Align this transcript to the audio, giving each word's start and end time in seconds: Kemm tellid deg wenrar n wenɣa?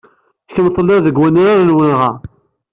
Kemm 0.53 0.67
tellid 0.75 1.01
deg 1.05 1.17
wenrar 1.19 1.59
n 1.63 1.75
wenɣa? 1.75 2.11